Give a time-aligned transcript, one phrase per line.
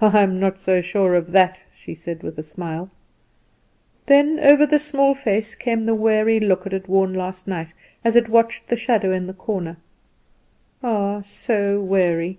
[0.00, 2.88] "I am not so sure of that," she said with a smile.
[4.06, 8.16] Then over the small face came the weary look it had worn last night as
[8.16, 9.76] it watched the shadow in the corner,
[10.82, 12.38] Ah, so weary!